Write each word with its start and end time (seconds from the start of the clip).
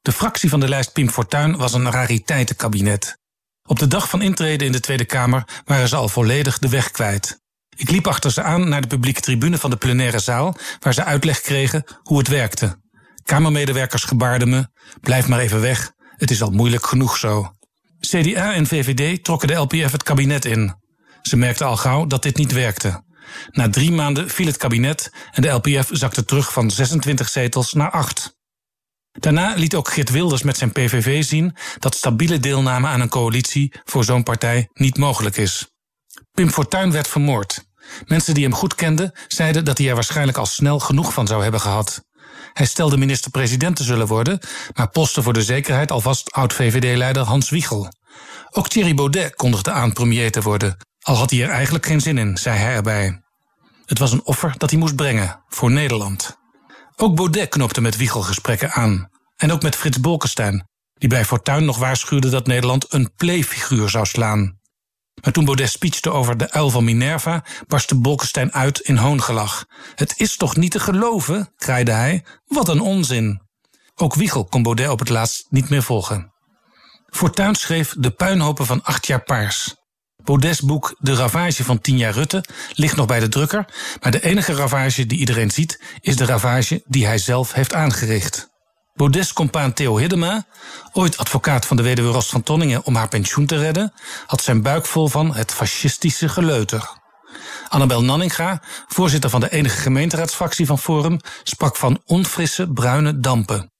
De 0.00 0.12
fractie 0.12 0.48
van 0.48 0.60
de 0.60 0.68
lijst 0.68 0.92
Pim 0.92 1.10
Fortuyn 1.10 1.56
was 1.56 1.74
een 1.74 1.90
rariteitenkabinet. 1.90 3.18
Op 3.62 3.78
de 3.78 3.86
dag 3.86 4.08
van 4.08 4.22
intreden 4.22 4.66
in 4.66 4.72
de 4.72 4.80
Tweede 4.80 5.04
Kamer 5.04 5.62
waren 5.64 5.88
ze 5.88 5.96
al 5.96 6.08
volledig 6.08 6.58
de 6.58 6.68
weg 6.68 6.90
kwijt. 6.90 7.40
Ik 7.76 7.90
liep 7.90 8.06
achter 8.06 8.32
ze 8.32 8.42
aan 8.42 8.68
naar 8.68 8.80
de 8.80 8.86
publieke 8.86 9.20
tribune 9.20 9.58
van 9.58 9.70
de 9.70 9.76
plenaire 9.76 10.18
zaal, 10.18 10.56
waar 10.80 10.94
ze 10.94 11.04
uitleg 11.04 11.40
kregen 11.40 11.84
hoe 12.02 12.18
het 12.18 12.28
werkte. 12.28 12.80
Kamermedewerkers 13.22 14.04
gebaarden 14.04 14.48
me: 14.48 14.68
blijf 15.00 15.28
maar 15.28 15.38
even 15.38 15.60
weg, 15.60 15.92
het 16.16 16.30
is 16.30 16.42
al 16.42 16.50
moeilijk 16.50 16.86
genoeg 16.86 17.16
zo. 17.16 17.52
CDA 18.00 18.54
en 18.54 18.66
VVD 18.66 19.24
trokken 19.24 19.48
de 19.48 19.54
LPF 19.54 19.92
het 19.92 20.02
kabinet 20.02 20.44
in. 20.44 20.74
Ze 21.22 21.36
merkten 21.36 21.66
al 21.66 21.76
gauw 21.76 22.06
dat 22.06 22.22
dit 22.22 22.36
niet 22.36 22.52
werkte. 22.52 23.02
Na 23.50 23.70
drie 23.70 23.92
maanden 23.92 24.30
viel 24.30 24.46
het 24.46 24.56
kabinet 24.56 25.12
en 25.30 25.42
de 25.42 25.48
LPF 25.48 25.88
zakte 25.90 26.24
terug 26.24 26.52
van 26.52 26.70
26 26.70 27.28
zetels 27.28 27.72
naar 27.72 27.90
8. 27.90 28.37
Daarna 29.20 29.54
liet 29.54 29.74
ook 29.74 29.88
Geert 29.88 30.10
Wilders 30.10 30.42
met 30.42 30.56
zijn 30.56 30.72
PVV 30.72 31.24
zien 31.24 31.56
dat 31.78 31.94
stabiele 31.94 32.38
deelname 32.38 32.86
aan 32.86 33.00
een 33.00 33.08
coalitie 33.08 33.74
voor 33.84 34.04
zo'n 34.04 34.22
partij 34.22 34.68
niet 34.72 34.98
mogelijk 34.98 35.36
is. 35.36 35.66
Pim 36.32 36.50
Fortuyn 36.50 36.92
werd 36.92 37.08
vermoord. 37.08 37.66
Mensen 38.06 38.34
die 38.34 38.44
hem 38.44 38.54
goed 38.54 38.74
kenden 38.74 39.12
zeiden 39.28 39.64
dat 39.64 39.78
hij 39.78 39.88
er 39.88 39.94
waarschijnlijk 39.94 40.38
al 40.38 40.46
snel 40.46 40.78
genoeg 40.78 41.12
van 41.12 41.26
zou 41.26 41.42
hebben 41.42 41.60
gehad. 41.60 42.06
Hij 42.52 42.66
stelde 42.66 42.96
minister-president 42.96 43.76
te 43.76 43.84
zullen 43.84 44.06
worden, 44.06 44.40
maar 44.74 44.88
postte 44.88 45.22
voor 45.22 45.32
de 45.32 45.42
zekerheid 45.42 45.90
alvast 45.90 46.32
oud-VVD-leider 46.32 47.22
Hans 47.22 47.50
Wiegel. 47.50 47.92
Ook 48.50 48.68
Thierry 48.68 48.94
Baudet 48.94 49.34
kondigde 49.34 49.70
aan 49.70 49.92
premier 49.92 50.30
te 50.30 50.42
worden, 50.42 50.76
al 51.00 51.16
had 51.16 51.30
hij 51.30 51.42
er 51.42 51.48
eigenlijk 51.48 51.86
geen 51.86 52.00
zin 52.00 52.18
in, 52.18 52.36
zei 52.36 52.58
hij 52.58 52.74
erbij. 52.74 53.22
Het 53.86 53.98
was 53.98 54.12
een 54.12 54.24
offer 54.24 54.54
dat 54.56 54.70
hij 54.70 54.78
moest 54.78 54.96
brengen 54.96 55.44
voor 55.48 55.70
Nederland. 55.70 56.36
Ook 57.00 57.14
Baudet 57.14 57.48
knopte 57.48 57.80
met 57.80 57.96
Wiegel 57.96 58.22
gesprekken 58.22 58.70
aan. 58.72 59.08
En 59.36 59.52
ook 59.52 59.62
met 59.62 59.76
Frits 59.76 60.00
Bolkestein, 60.00 60.68
die 60.94 61.08
bij 61.08 61.24
Fortuyn 61.24 61.64
nog 61.64 61.78
waarschuwde 61.78 62.28
dat 62.28 62.46
Nederland 62.46 62.92
een 62.92 63.12
playfiguur 63.16 63.88
zou 63.88 64.06
slaan. 64.06 64.58
Maar 65.22 65.32
toen 65.32 65.44
Baudet 65.44 65.70
speechte 65.70 66.10
over 66.10 66.36
de 66.36 66.50
uil 66.50 66.70
van 66.70 66.84
Minerva, 66.84 67.44
barstte 67.66 67.94
Bolkestein 67.94 68.52
uit 68.52 68.78
in 68.80 68.96
hoongelach. 68.96 69.66
Het 69.94 70.14
is 70.16 70.36
toch 70.36 70.56
niet 70.56 70.70
te 70.70 70.80
geloven, 70.80 71.52
kraaide 71.56 71.92
hij. 71.92 72.24
Wat 72.46 72.68
een 72.68 72.80
onzin. 72.80 73.42
Ook 73.94 74.14
Wiegel 74.14 74.44
kon 74.44 74.62
Baudet 74.62 74.88
op 74.88 74.98
het 74.98 75.08
laatst 75.08 75.46
niet 75.50 75.68
meer 75.68 75.82
volgen. 75.82 76.32
Fortuyn 77.06 77.54
schreef 77.54 77.94
De 77.98 78.10
puinhopen 78.10 78.66
van 78.66 78.82
acht 78.82 79.06
jaar 79.06 79.22
paars. 79.22 79.76
Baudet's 80.28 80.60
boek 80.60 80.94
De 80.98 81.14
ravage 81.14 81.64
van 81.64 81.80
tien 81.80 81.98
jaar 81.98 82.12
Rutte 82.12 82.44
ligt 82.72 82.96
nog 82.96 83.06
bij 83.06 83.20
de 83.20 83.28
drukker, 83.28 83.64
maar 84.00 84.10
de 84.10 84.22
enige 84.22 84.54
ravage 84.54 85.06
die 85.06 85.18
iedereen 85.18 85.50
ziet 85.50 85.82
is 86.00 86.16
de 86.16 86.24
ravage 86.24 86.82
die 86.86 87.06
hij 87.06 87.18
zelf 87.18 87.52
heeft 87.52 87.74
aangericht. 87.74 88.48
Baudet's 88.94 89.32
compaan 89.32 89.72
Theo 89.72 89.96
Hiddema, 89.96 90.46
ooit 90.92 91.18
advocaat 91.18 91.66
van 91.66 91.76
de 91.76 91.82
weduwe 91.82 92.12
Rost 92.12 92.30
van 92.30 92.42
Tonningen 92.42 92.84
om 92.84 92.94
haar 92.94 93.08
pensioen 93.08 93.46
te 93.46 93.56
redden, 93.56 93.92
had 94.26 94.42
zijn 94.42 94.62
buik 94.62 94.86
vol 94.86 95.08
van 95.08 95.34
het 95.34 95.52
fascistische 95.52 96.28
geleuter. 96.28 96.90
Annabel 97.68 98.04
Nanninga, 98.04 98.62
voorzitter 98.88 99.30
van 99.30 99.40
de 99.40 99.50
enige 99.50 99.80
gemeenteraadsfractie 99.80 100.66
van 100.66 100.78
Forum, 100.78 101.20
sprak 101.42 101.76
van 101.76 102.02
onfrisse 102.04 102.72
bruine 102.72 103.20
dampen. 103.20 103.72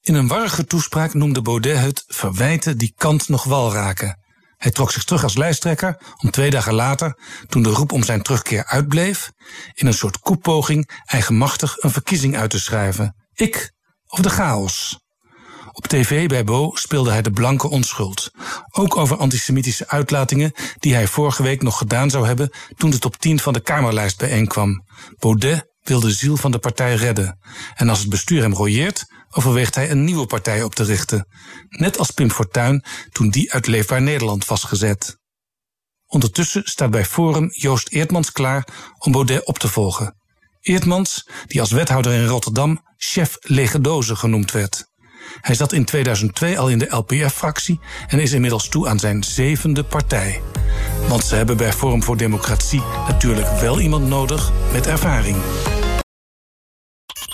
In 0.00 0.14
een 0.14 0.28
warrige 0.28 0.64
toespraak 0.64 1.14
noemde 1.14 1.42
Baudet 1.42 1.78
het 1.78 2.04
verwijten 2.06 2.78
die 2.78 2.92
kant 2.96 3.28
nog 3.28 3.44
wal 3.44 3.72
raken. 3.72 4.22
Hij 4.56 4.70
trok 4.70 4.90
zich 4.90 5.04
terug 5.04 5.22
als 5.22 5.36
lijsttrekker 5.36 5.96
om 6.16 6.30
twee 6.30 6.50
dagen 6.50 6.74
later, 6.74 7.18
toen 7.48 7.62
de 7.62 7.70
roep 7.70 7.92
om 7.92 8.02
zijn 8.02 8.22
terugkeer 8.22 8.64
uitbleef, 8.64 9.30
in 9.72 9.86
een 9.86 9.94
soort 9.94 10.18
koepoging 10.18 11.02
eigenmachtig 11.04 11.76
een 11.78 11.90
verkiezing 11.90 12.36
uit 12.36 12.50
te 12.50 12.60
schrijven. 12.60 13.16
Ik 13.32 13.72
of 14.06 14.20
de 14.20 14.30
chaos. 14.30 14.98
Op 15.72 15.86
tv 15.86 16.28
bij 16.28 16.44
Bo 16.44 16.70
speelde 16.74 17.10
hij 17.10 17.22
de 17.22 17.30
blanke 17.30 17.68
onschuld. 17.68 18.30
Ook 18.70 18.96
over 18.96 19.16
antisemitische 19.16 19.88
uitlatingen 19.88 20.52
die 20.78 20.94
hij 20.94 21.06
vorige 21.06 21.42
week 21.42 21.62
nog 21.62 21.78
gedaan 21.78 22.10
zou 22.10 22.26
hebben 22.26 22.50
toen 22.76 22.90
de 22.90 22.98
top 22.98 23.16
10 23.16 23.38
van 23.38 23.52
de 23.52 23.60
Kamerlijst 23.60 24.18
bijeenkwam. 24.18 24.84
Baudet 25.18 25.66
wil 25.82 26.00
de 26.00 26.12
ziel 26.12 26.36
van 26.36 26.50
de 26.50 26.58
partij 26.58 26.94
redden. 26.94 27.38
En 27.74 27.88
als 27.88 27.98
het 27.98 28.08
bestuur 28.08 28.42
hem 28.42 28.54
royeert, 28.54 29.04
overweegt 29.34 29.74
hij 29.74 29.90
een 29.90 30.04
nieuwe 30.04 30.26
partij 30.26 30.62
op 30.62 30.74
te 30.74 30.84
richten. 30.84 31.26
Net 31.68 31.98
als 31.98 32.10
Pim 32.10 32.30
Fortuyn 32.30 32.84
toen 33.12 33.30
die 33.30 33.52
uit 33.52 33.66
Leefbaar 33.66 34.02
Nederland 34.02 34.46
was 34.46 34.64
gezet. 34.64 35.18
Ondertussen 36.06 36.62
staat 36.64 36.90
bij 36.90 37.04
Forum 37.04 37.50
Joost 37.52 37.88
Eertmans 37.88 38.32
klaar 38.32 38.68
om 38.98 39.12
Baudet 39.12 39.44
op 39.44 39.58
te 39.58 39.68
volgen. 39.68 40.16
Eertmans, 40.60 41.28
die 41.46 41.60
als 41.60 41.70
wethouder 41.70 42.12
in 42.12 42.26
Rotterdam 42.26 42.80
chef 42.96 43.36
lege 43.40 43.80
dozen 43.80 44.16
genoemd 44.16 44.52
werd. 44.52 44.92
Hij 45.40 45.54
zat 45.54 45.72
in 45.72 45.84
2002 45.84 46.58
al 46.58 46.68
in 46.68 46.78
de 46.78 46.96
LPF-fractie 46.96 47.80
en 48.06 48.18
is 48.18 48.32
inmiddels 48.32 48.68
toe 48.68 48.88
aan 48.88 48.98
zijn 48.98 49.24
zevende 49.24 49.84
partij. 49.84 50.40
Want 51.08 51.24
ze 51.24 51.34
hebben 51.34 51.56
bij 51.56 51.72
Forum 51.72 52.02
voor 52.02 52.16
Democratie 52.16 52.82
natuurlijk 53.08 53.48
wel 53.60 53.80
iemand 53.80 54.08
nodig 54.08 54.52
met 54.72 54.86
ervaring. 54.86 55.36